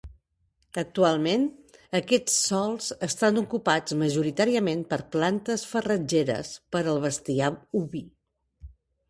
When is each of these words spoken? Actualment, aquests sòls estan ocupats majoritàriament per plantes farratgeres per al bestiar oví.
Actualment, 0.81 1.43
aquests 1.99 2.37
sòls 2.45 2.87
estan 3.09 3.37
ocupats 3.43 3.95
majoritàriament 4.05 4.81
per 4.95 4.99
plantes 5.17 5.67
farratgeres 5.75 6.51
per 6.75 6.83
al 6.95 7.01
bestiar 7.07 7.53
oví. 7.85 8.05